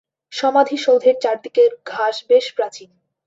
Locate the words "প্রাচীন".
2.55-2.89